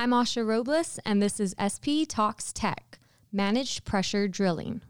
[0.00, 2.98] I'm Asha Robles, and this is SP Talks Tech,
[3.32, 4.80] Managed Pressure Drilling.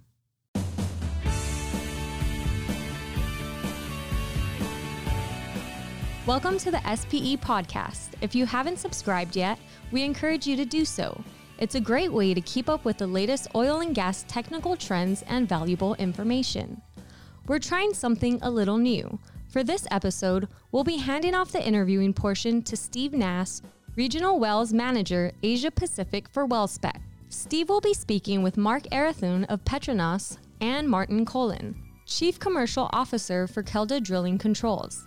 [6.24, 8.10] Welcome to the SPE podcast.
[8.20, 9.58] If you haven't subscribed yet,
[9.90, 11.20] we encourage you to do so.
[11.58, 15.24] It's a great way to keep up with the latest oil and gas technical trends
[15.26, 16.80] and valuable information.
[17.48, 19.18] We're trying something a little new.
[19.48, 23.60] For this episode, we'll be handing off the interviewing portion to Steve Nas,
[24.00, 27.02] Regional Wells Manager, Asia Pacific for WellSpec.
[27.28, 31.74] Steve will be speaking with Mark Arathoon of Petronas and Martin Culen,
[32.06, 35.06] Chief Commercial Officer for Kelda Drilling Controls.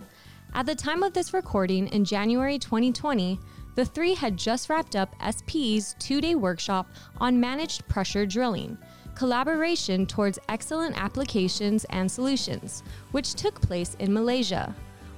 [0.54, 3.36] At the time of this recording in January 2020,
[3.74, 6.86] the three had just wrapped up SPE's two day workshop
[7.18, 8.78] on managed pressure drilling,
[9.16, 14.72] collaboration towards excellent applications and solutions, which took place in Malaysia.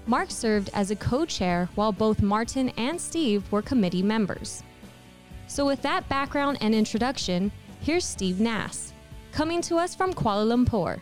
[0.08, 4.62] Mark served as a co chair while both Martin and Steve were committee members.
[5.48, 7.50] So, with that background and introduction,
[7.80, 8.92] here's Steve Nas,
[9.32, 11.00] coming to us from Kuala Lumpur.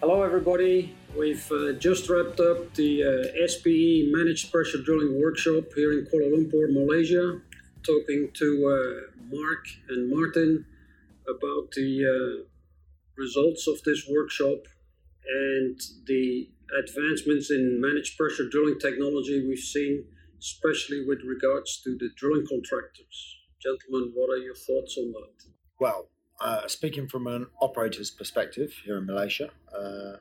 [0.00, 0.94] Hello, everybody.
[1.16, 6.32] We've uh, just wrapped up the uh, SPE Managed Pressure Drilling Workshop here in Kuala
[6.32, 7.40] Lumpur, Malaysia,
[7.82, 10.64] talking to uh, Mark and Martin
[11.28, 12.44] about the uh,
[13.16, 14.66] results of this workshop
[15.26, 20.04] and the advancements in managed pressure drilling technology we've seen,
[20.38, 23.36] especially with regards to the drilling contractors.
[23.60, 25.44] Gentlemen, what are your thoughts on that?
[25.80, 26.08] Well,
[26.40, 30.16] uh, speaking from an operator's perspective here in Malaysia, uh,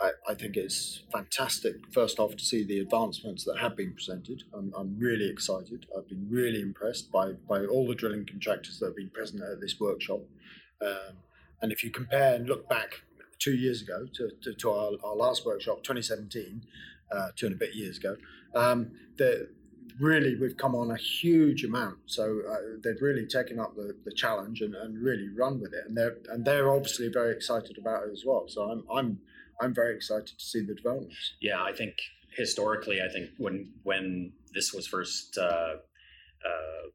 [0.00, 4.44] I, I, think it's fantastic, first off, to see the advancements that have been presented.
[4.54, 5.86] I'm, I'm, really excited.
[5.96, 9.60] I've been really impressed by, by all the drilling contractors that have been present at
[9.60, 10.20] this workshop.
[10.80, 11.16] Um,
[11.62, 13.02] and if you compare and look back
[13.38, 16.62] two years ago to, to, to our, our, last workshop, 2017,
[17.10, 18.16] uh, two and a bit years ago,
[18.54, 19.48] um, the,
[20.00, 21.98] really we've come on a huge amount.
[22.06, 25.84] So uh, they've really taken up the, the challenge and, and really run with it.
[25.86, 28.44] And they're, and they're obviously very excited about it as well.
[28.48, 29.18] So I'm, I'm
[29.60, 31.34] I'm very excited to see the developments.
[31.40, 31.94] Yeah, I think
[32.36, 35.74] historically, I think when when this was first uh,
[36.46, 36.88] uh,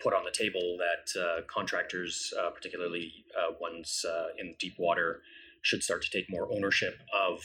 [0.00, 5.22] put on the table, that uh, contractors, uh, particularly uh, ones uh, in deep water,
[5.64, 7.40] should start to take more ownership of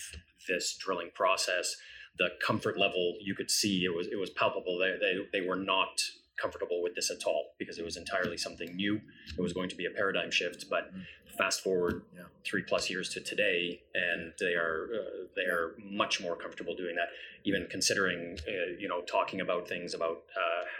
[0.48, 1.76] this drilling process.
[2.18, 4.78] The comfort level you could see it was it was palpable.
[4.78, 6.02] They they, they were not
[6.40, 9.02] comfortable with this at all because it was entirely something new.
[9.38, 11.02] It was going to be a paradigm shift, but mm-hmm
[11.40, 12.24] fast forward yeah.
[12.46, 16.96] three plus years to today, and they are uh, they are much more comfortable doing
[16.96, 17.08] that.
[17.46, 20.79] Even considering, uh, you know, talking about things about uh, uh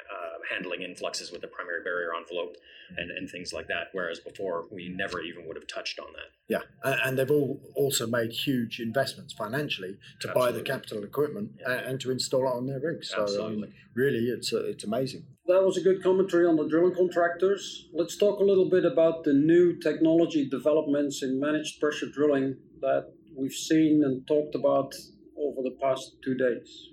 [0.50, 2.56] handling influxes with the primary barrier envelope
[2.98, 3.88] and, and things like that.
[3.92, 6.32] Whereas before, we never even would have touched on that.
[6.48, 10.52] Yeah, and they've all also made huge investments financially to Absolutely.
[10.52, 11.74] buy the capital equipment yeah.
[11.74, 13.10] and, to install it on their rigs.
[13.10, 13.66] So um,
[13.96, 17.88] really, it's uh, it's amazing that was a good commentary on the drilling contractors.
[17.92, 23.12] Let's talk a little bit about the new technology developments in managed pressure drilling that
[23.36, 24.94] we've seen and talked about
[25.38, 26.90] over the past two days.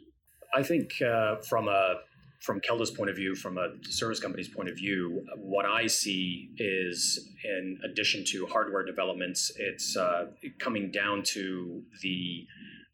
[0.55, 1.97] I think uh, from a
[2.41, 6.51] from Kelda's point of view, from a service company's point of view, what I see
[6.59, 10.27] is, in addition to hardware developments, it's uh,
[10.59, 12.47] coming down to the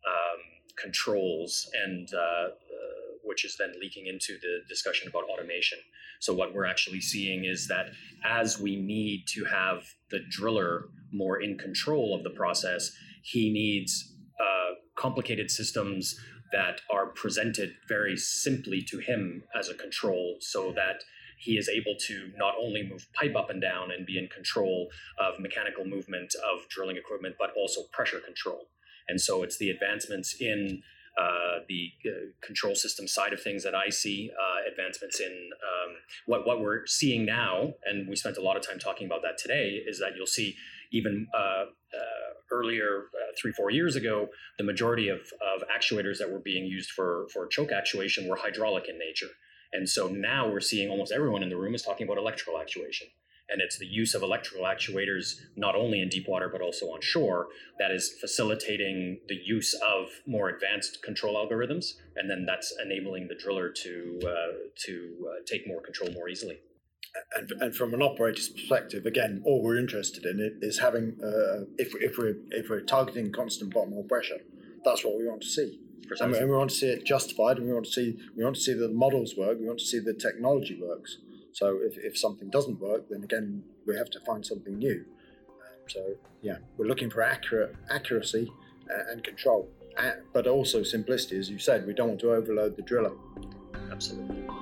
[0.07, 0.39] um,
[0.77, 2.49] controls and uh,
[3.25, 5.79] which is then leaking into the discussion about automation.
[6.21, 7.87] So, what we're actually seeing is that
[8.25, 12.93] as we need to have the driller more in control of the process,
[13.23, 16.21] he needs uh, complicated systems
[16.53, 21.05] that are presented very simply to him as a control so that
[21.39, 24.89] he is able to not only move pipe up and down and be in control
[25.19, 28.69] of mechanical movement of drilling equipment, but also pressure control.
[29.09, 30.83] And so it's the advancements in
[31.19, 32.11] uh, the uh,
[32.41, 35.97] control system side of things that I see uh, advancements in um,
[36.27, 39.37] what what we're seeing now, and we spent a lot of time talking about that
[39.37, 39.83] today.
[39.87, 40.57] Is that you'll see
[40.93, 41.67] even uh, uh,
[42.51, 43.07] earlier,
[43.41, 47.47] three four years ago, the majority of, of actuators that were being used for for
[47.47, 49.31] choke actuation were hydraulic in nature,
[49.73, 53.09] and so now we're seeing almost everyone in the room is talking about electrical actuation.
[53.49, 57.03] And it's the use of electrical actuators not only in deep water but also on
[57.03, 57.49] shore
[57.79, 61.95] that is facilitating the use of more advanced control algorithms.
[62.17, 64.53] And then that's enabling the driller to uh,
[64.87, 66.61] to uh, take more control more easily
[67.37, 71.93] and, and from an operator's perspective again all we're interested in is having uh, if,
[72.01, 74.39] if we're if we're targeting constant bottom hole pressure
[74.85, 75.79] that's what we want to see
[76.21, 78.63] and we want to see it justified and we want to see we want to
[78.63, 81.19] see the models work we want to see the technology works
[81.53, 85.05] so if, if something doesn't work, then again, we have to find something new.
[85.89, 88.51] So yeah, we're looking for accurate accuracy
[88.91, 89.69] uh, and control,
[89.99, 91.39] uh, but also simplicity.
[91.39, 93.13] As you said, we don't want to overload the driller.
[93.91, 94.62] Absolutely.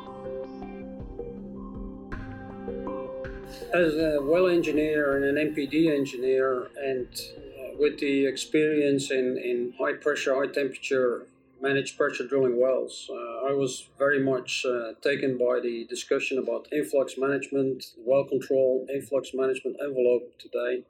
[3.73, 9.75] As a well engineer and an MPD engineer, and uh, with the experience in, in
[9.79, 11.27] high pressure, high temperature
[11.61, 16.69] managed pressure drilling wells, uh, I was very much uh, taken by the discussion about
[16.73, 20.85] influx management, well control, influx management envelope today.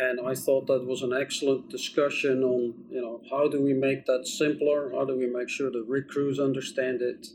[0.00, 4.06] And I thought that was an excellent discussion on, you know, how do we make
[4.06, 4.90] that simpler?
[4.92, 7.26] How do we make sure the rig crews understand it?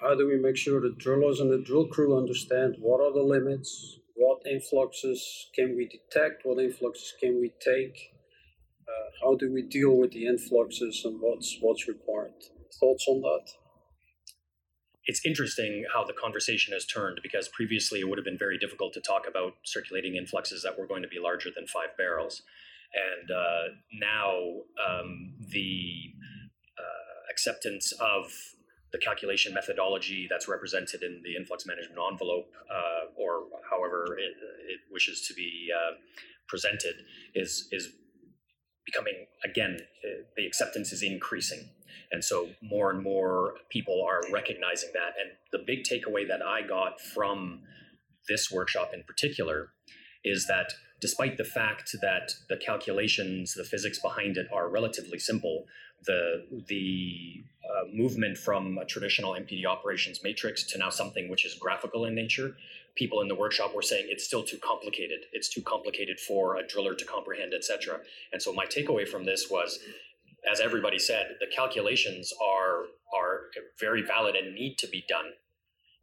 [0.00, 3.22] How do we make sure the drillers and the drill crew understand what are the
[3.22, 8.12] limits, what influxes can we detect, what influxes can we take,
[8.86, 12.32] uh, how do we deal with the influxes, and what's what's required.
[12.80, 13.50] Thoughts on that?
[15.06, 18.92] It's interesting how the conversation has turned because previously it would have been very difficult
[18.92, 22.42] to talk about circulating influxes that were going to be larger than five barrels.
[22.94, 24.32] And uh, now
[24.86, 26.12] um, the
[26.78, 28.30] uh, acceptance of
[28.92, 34.32] the calculation methodology that's represented in the influx management envelope, uh, or however it,
[34.68, 35.94] it, wishes to be uh,
[36.48, 36.94] presented,
[37.34, 37.90] is is
[38.86, 39.78] becoming again
[40.36, 41.68] the acceptance is increasing,
[42.10, 45.12] and so more and more people are recognizing that.
[45.20, 47.62] And the big takeaway that I got from
[48.28, 49.70] this workshop in particular
[50.24, 55.66] is that despite the fact that the calculations, the physics behind it are relatively simple,
[56.04, 61.54] the the uh, movement from a traditional MPD operations matrix to now something which is
[61.54, 62.56] graphical in nature.
[62.94, 65.20] People in the workshop were saying it's still too complicated.
[65.32, 68.00] It's too complicated for a driller to comprehend, etc.
[68.32, 69.78] And so my takeaway from this was,
[70.50, 72.84] as everybody said, the calculations are
[73.16, 73.42] are
[73.78, 75.32] very valid and need to be done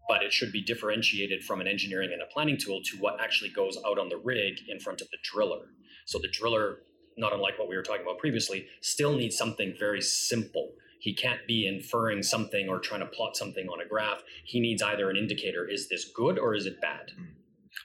[0.08, 3.50] but it should be differentiated from an engineering and a planning tool to what actually
[3.50, 5.68] goes out on the rig in front of the driller.
[6.06, 6.80] So the driller
[7.18, 10.72] not unlike what we were talking about previously, still needs something very simple.
[11.00, 14.24] He can't be inferring something or trying to plot something on a graph.
[14.44, 17.12] He needs either an indicator is this good or is it bad?
[17.16, 17.24] Hmm.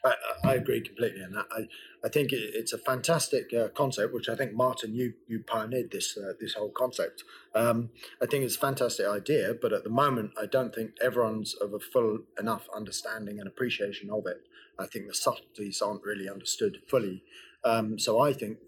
[0.04, 0.14] I,
[0.44, 1.46] I agree completely on that.
[1.50, 1.68] I,
[2.04, 6.16] I think it's a fantastic uh, concept, which I think Martin you you pioneered this
[6.16, 7.24] uh, this whole concept.
[7.54, 7.90] Um,
[8.22, 11.74] I think it's a fantastic idea, but at the moment, I don't think everyone's of
[11.74, 14.46] a full enough understanding and appreciation of it.
[14.78, 17.22] I think the subtleties aren't really understood fully.
[17.62, 18.58] Um, so I think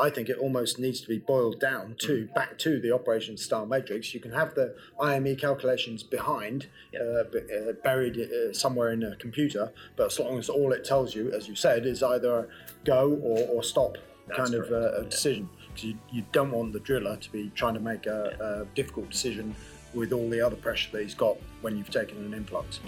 [0.00, 2.34] I think it almost needs to be boiled down to mm.
[2.34, 4.14] back to the operation style matrix.
[4.14, 7.02] You can have the IME calculations behind, yep.
[7.02, 11.14] uh, uh, buried uh, somewhere in a computer, but as long as all it tells
[11.14, 12.48] you, as you said, is either
[12.84, 13.96] go or, or stop
[14.28, 14.72] That's kind correct.
[14.72, 15.48] of uh, a decision.
[15.68, 18.62] Because you, you don't want the driller to be trying to make a, yeah.
[18.62, 19.54] a difficult decision
[19.94, 22.80] with all the other pressure that he's got when you've taken an influx.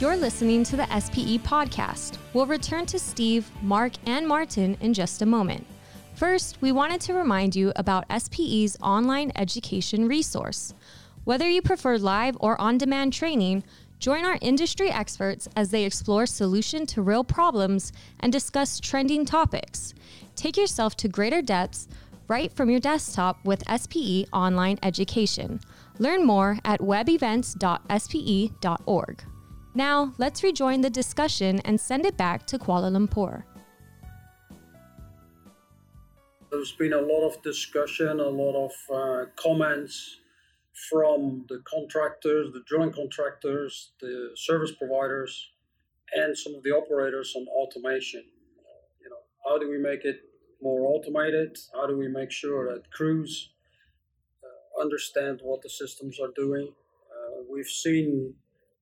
[0.00, 2.16] You're listening to the SPE podcast.
[2.32, 5.66] We'll return to Steve, Mark, and Martin in just a moment.
[6.14, 10.72] First, we wanted to remind you about SPE's online education resource.
[11.24, 13.62] Whether you prefer live or on demand training,
[13.98, 19.92] join our industry experts as they explore solution to real problems and discuss trending topics.
[20.34, 21.88] Take yourself to greater depths
[22.26, 25.60] right from your desktop with SPE Online Education.
[25.98, 29.24] Learn more at webevents.spe.org.
[29.74, 33.44] Now, let's rejoin the discussion and send it back to Kuala Lumpur.
[36.50, 40.18] There's been a lot of discussion, a lot of uh, comments
[40.88, 45.50] from the contractors, the drilling contractors, the service providers,
[46.14, 48.24] and some of the operators on automation.
[49.00, 50.22] You know, how do we make it
[50.60, 51.56] more automated?
[51.72, 53.50] How do we make sure that crews
[54.42, 56.72] uh, understand what the systems are doing?
[57.12, 58.34] Uh, we've seen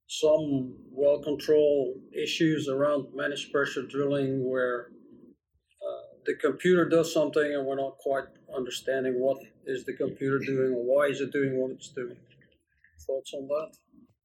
[0.08, 4.88] some well control issues around managed pressure drilling where
[5.82, 8.24] uh, the computer does something and we're not quite
[8.56, 9.36] understanding what
[9.66, 12.16] is the computer doing or why is it doing what it's doing.
[13.06, 13.76] Thoughts on that?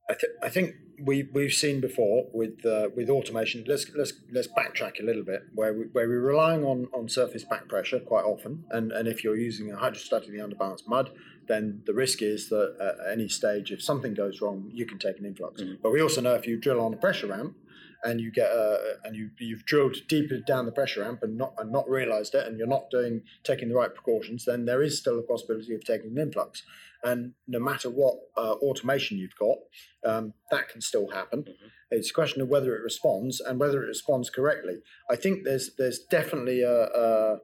[0.10, 3.64] I, th- I think we we've seen before with uh, with automation.
[3.68, 7.46] Let's let's let's backtrack a little bit where we, where we're relying on, on surface
[7.46, 11.12] back pressure quite often, and, and if you're using a hydrostatically underbalanced mud,
[11.48, 15.20] then the risk is that at any stage, if something goes wrong, you can take
[15.20, 15.62] an influx.
[15.62, 15.76] Mm-hmm.
[15.82, 17.56] But we also know if you drill on a pressure ramp
[18.04, 21.54] and you get a, and you you've drilled deeper down the pressure ramp and not
[21.58, 25.00] and not realised it, and you're not doing taking the right precautions, then there is
[25.00, 26.64] still a possibility of taking an influx.
[27.04, 29.58] And no matter what uh, automation you've got,
[30.06, 31.42] um, that can still happen.
[31.44, 31.68] Mm-hmm.
[31.92, 34.78] It's a question of whether it responds and whether it responds correctly.
[35.10, 37.38] I think there's there's definitely a, a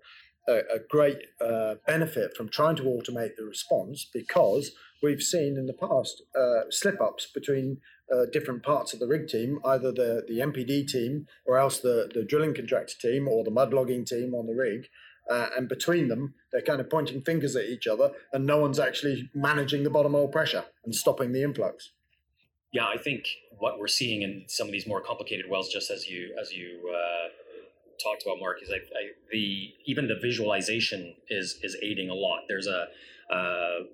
[0.49, 4.71] a, a great uh, benefit from trying to automate the response because
[5.03, 7.77] we've seen in the past uh, slip ups between
[8.13, 12.09] uh, different parts of the rig team, either the, the MPD team or else the,
[12.13, 14.87] the drilling contractor team or the mud logging team on the rig.
[15.29, 18.79] uh, and between them, they're kind of pointing fingers at each other, and no one's
[18.79, 21.91] actually managing the bottom hole pressure and stopping the influx.
[22.73, 23.25] Yeah, I think
[23.57, 26.79] what we're seeing in some of these more complicated wells, just as you as you
[26.93, 27.29] uh,
[28.03, 28.89] talked about, Mark, is like
[29.31, 32.41] the even the visualization is is aiding a lot.
[32.47, 32.87] There's a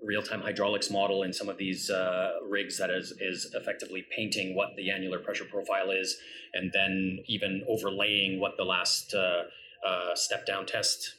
[0.03, 4.75] real-time hydraulics model in some of these uh, rigs that is is effectively painting what
[4.77, 6.17] the annular pressure profile is,
[6.53, 9.43] and then even overlaying what the last uh,
[9.85, 11.15] uh step down test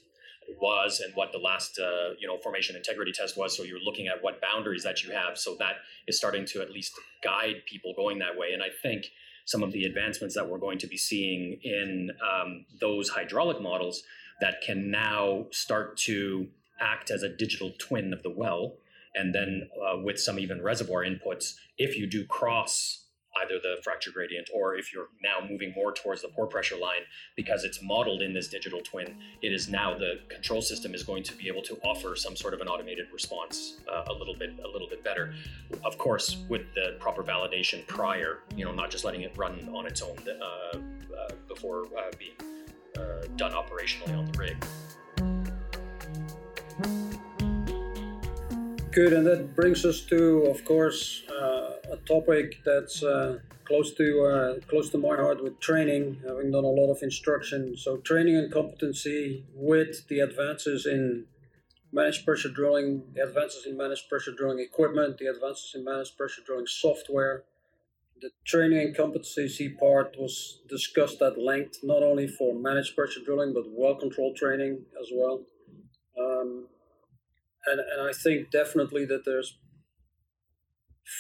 [0.61, 3.57] was and what the last uh, you know formation integrity test was.
[3.57, 5.37] So you're looking at what boundaries that you have.
[5.37, 5.77] So that
[6.07, 8.53] is starting to at least guide people going that way.
[8.53, 9.11] And i think
[9.47, 14.03] some of the advancements that we're going to be seeing in um, those hydraulic models
[14.41, 16.47] that can now start to
[16.81, 18.75] act as a digital twin of the well.
[19.15, 23.06] And then uh, with some even reservoir inputs if you do cross
[23.43, 27.03] either the fracture gradient or if you're now moving more towards the pore pressure line
[27.37, 31.23] because it's modeled in this digital twin it is now the control system is going
[31.23, 34.51] to be able to offer some sort of an automated response uh, a little bit
[34.65, 35.35] a little bit better.
[35.85, 39.87] Of course with the proper validation prior you know not just letting it run on
[39.87, 42.33] its own uh, uh, before uh, being
[42.99, 44.57] uh, done operationally on the rig.
[48.97, 51.46] Good, and that brings us to, of course, uh,
[51.97, 56.65] a topic that's uh, close to uh, close to my heart with training, having done
[56.65, 57.77] a lot of instruction.
[57.77, 61.27] So, training and competency with the advances in
[61.93, 66.43] managed pressure drilling, the advances in managed pressure drilling equipment, the advances in managed pressure
[66.47, 67.45] drilling software.
[68.21, 73.53] The training and competency part was discussed at length, not only for managed pressure drilling,
[73.53, 75.43] but well control training as well.
[76.19, 76.67] Um,
[77.67, 79.59] and, and I think definitely that there's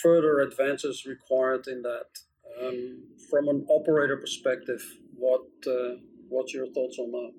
[0.02, 2.06] further advances required in that.
[2.60, 4.82] Um, from an operator perspective,
[5.14, 5.96] what uh,
[6.28, 7.32] what's your thoughts on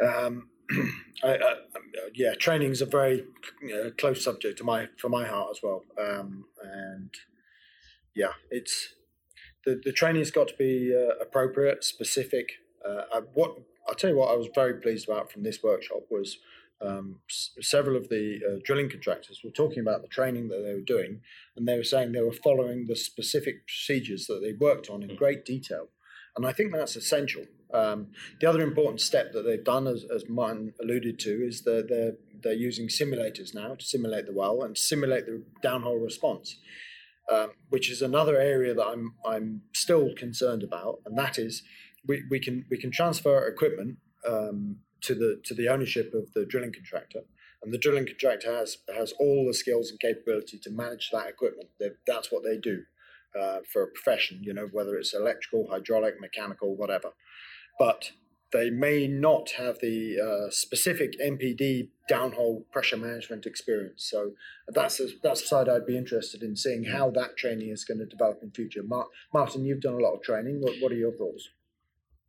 [0.00, 0.06] that?
[0.06, 0.48] Um,
[1.22, 1.54] I, I,
[2.14, 3.24] yeah, training is a very
[3.64, 7.10] uh, close subject to my for my heart as well, um, and
[8.14, 8.94] yeah, it's
[9.64, 12.52] the the training's got to be uh, appropriate, specific.
[12.86, 16.04] Uh, I, what I'll tell you what I was very pleased about from this workshop
[16.10, 16.38] was
[16.80, 20.74] um, s- several of the uh, drilling contractors were talking about the training that they
[20.74, 21.20] were doing,
[21.56, 25.10] and they were saying they were following the specific procedures that they worked on in
[25.10, 25.16] mm.
[25.16, 25.88] great detail.
[26.36, 27.44] And I think that's essential.
[27.72, 28.08] Um,
[28.40, 32.14] the other important step that they've done, as, as Martin alluded to, is that they're,
[32.42, 36.56] they're using simulators now to simulate the well and simulate the downhole response,
[37.32, 41.00] um, which is another area that I'm, I'm still concerned about.
[41.06, 41.62] And that is
[42.06, 46.44] we, we, can, we can transfer equipment um, to the to the ownership of the
[46.44, 47.20] drilling contractor,
[47.62, 51.68] and the drilling contractor has has all the skills and capability to manage that equipment.
[51.78, 52.84] They're, that's what they do
[53.38, 57.10] uh, for a profession, you know, whether it's electrical, hydraulic, mechanical, whatever.
[57.78, 58.12] But
[58.52, 64.06] they may not have the uh, specific MPD downhole pressure management experience.
[64.08, 64.30] So
[64.68, 67.98] that's a, that's the side I'd be interested in seeing how that training is going
[67.98, 68.82] to develop in future.
[69.32, 70.60] Martin, you've done a lot of training.
[70.60, 71.48] What, what are your thoughts?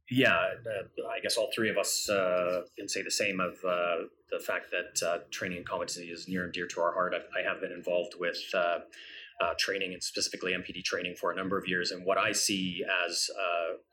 [0.10, 4.06] Yeah, uh, I guess all three of us uh, can say the same of uh,
[4.30, 7.14] the fact that uh, training and competency is near and dear to our heart.
[7.16, 8.80] I, I have been involved with uh,
[9.42, 12.84] uh, training and specifically MPD training for a number of years, and what I see
[13.08, 13.30] as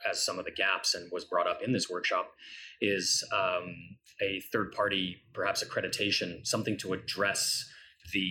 [0.08, 2.32] as some of the gaps and was brought up in this workshop
[2.80, 3.74] is um,
[4.20, 7.64] a third party, perhaps accreditation, something to address
[8.12, 8.28] the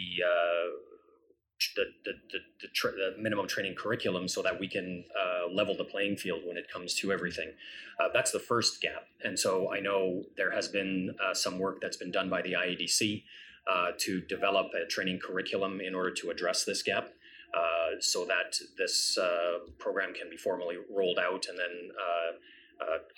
[1.76, 5.76] the the, the, the, tra- the, minimum training curriculum so that we can uh, level
[5.76, 7.52] the playing field when it comes to everything.
[8.00, 9.06] Uh, that's the first gap.
[9.24, 12.54] And so I know there has been uh, some work that's been done by the
[12.54, 13.24] IADC
[13.72, 17.10] uh, to develop a training curriculum in order to address this gap.
[17.54, 21.92] Uh, so that this uh, program can be formally rolled out and then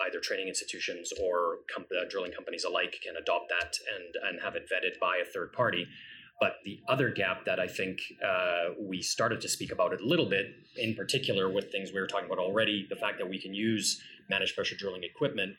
[0.08, 4.64] either training institutions or com- drilling companies alike can adopt that and, and have it
[4.64, 5.88] vetted by a third party
[6.40, 10.06] but the other gap that I think uh, we started to speak about it a
[10.06, 10.48] little bit,
[10.78, 14.02] in particular with things we were talking about already, the fact that we can use
[14.30, 15.56] managed pressure drilling equipment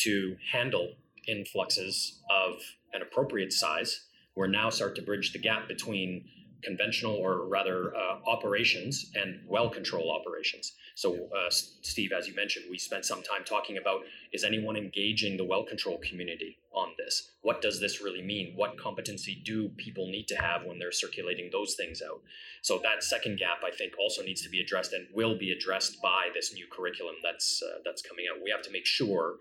[0.00, 0.94] to handle
[1.26, 2.60] influxes of
[2.92, 4.06] an appropriate size.
[4.34, 6.24] We're now start to bridge the gap between
[6.62, 10.72] conventional or rather uh, operations and well control operations.
[10.98, 14.00] So, uh, Steve, as you mentioned, we spent some time talking about
[14.32, 17.30] is anyone engaging the well control community on this?
[17.42, 18.54] What does this really mean?
[18.56, 22.20] What competency do people need to have when they're circulating those things out?
[22.62, 26.02] So, that second gap, I think, also needs to be addressed and will be addressed
[26.02, 28.42] by this new curriculum that's uh, that's coming out.
[28.42, 29.36] We have to make sure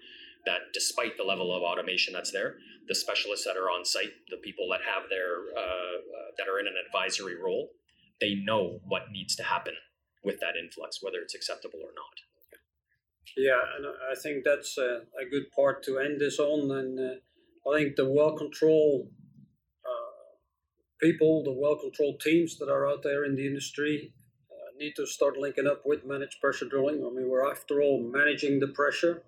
[0.46, 4.38] that despite the level of automation that's there, the specialists that are on site, the
[4.38, 7.70] people that have their uh, uh, that are in an advisory role,
[8.22, 9.74] they know what needs to happen
[10.28, 12.18] with that influx, whether it's acceptable or not.
[13.38, 16.72] Yeah, and I think that's a, a good part to end this on.
[16.78, 19.10] And uh, I think the well control
[19.86, 20.36] uh,
[21.02, 24.14] people, the well controlled teams that are out there in the industry
[24.52, 27.06] uh, need to start linking up with managed pressure drilling.
[27.06, 29.24] I mean, we're after all managing the pressure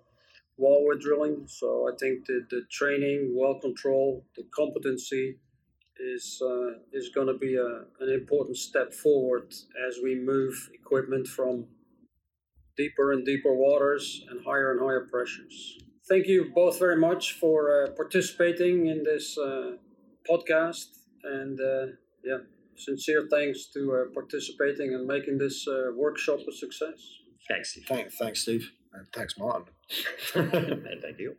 [0.56, 1.46] while we're drilling.
[1.46, 5.38] So I think the, the training, well control, the competency
[6.00, 9.52] is uh, is going to be a, an important step forward
[9.88, 11.66] as we move equipment from
[12.76, 15.78] deeper and deeper waters and higher and higher pressures.
[16.08, 19.72] Thank you both very much for uh, participating in this uh,
[20.28, 20.86] podcast
[21.24, 21.86] and uh,
[22.24, 22.38] yeah,
[22.76, 26.98] sincere thanks to uh, participating and making this uh, workshop a success.
[27.48, 27.84] Thanks, Steve.
[27.88, 28.70] Thank, thanks, Steve.
[28.92, 29.66] And thanks, Martin.
[30.34, 31.36] and thank you.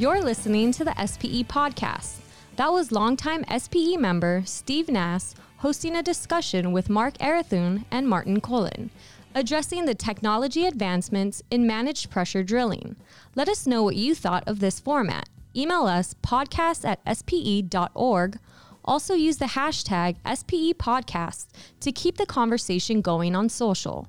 [0.00, 2.20] You're listening to the SPE podcast.
[2.56, 8.40] That was longtime SPE member Steve Nas hosting a discussion with Mark Arathoon and Martin
[8.40, 8.88] Culen,
[9.34, 12.96] addressing the technology advancements in managed pressure drilling.
[13.34, 15.28] Let us know what you thought of this format.
[15.54, 18.38] Email us podcast at spe.org.
[18.82, 21.48] Also use the hashtag SPE podcast
[21.80, 24.08] to keep the conversation going on social.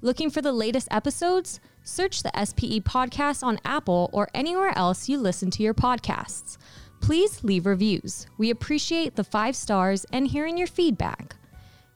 [0.00, 1.60] Looking for the latest episodes?
[1.90, 6.56] Search the SPE podcast on Apple or anywhere else you listen to your podcasts.
[7.00, 8.28] Please leave reviews.
[8.38, 11.34] We appreciate the five stars and hearing your feedback.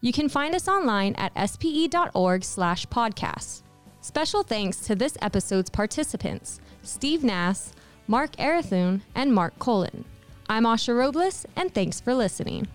[0.01, 3.63] You can find us online at spe.org slash podcasts.
[4.01, 7.73] Special thanks to this episode's participants, Steve Nas,
[8.09, 10.03] Mark Arathoon, and Mark Culen.
[10.49, 12.67] I'm Asha Robles, and thanks for listening.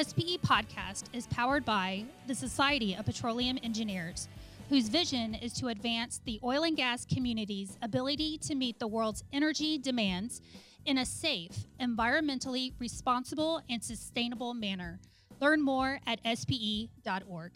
[0.00, 4.26] SPE Podcast is powered by the Society of Petroleum Engineers,
[4.70, 9.22] whose vision is to advance the oil and gas community's ability to meet the world's
[9.34, 10.40] energy demands
[10.86, 14.98] in a safe, environmentally responsible, and sustainable manner.
[15.40, 17.52] Learn more at spe.org.